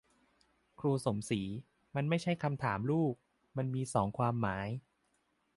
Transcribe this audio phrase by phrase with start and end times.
[0.79, 1.41] ครูสมศรี:
[1.95, 3.13] มันไม่ใช่คำถามลูก
[3.57, 4.67] มันมีสองความหมาย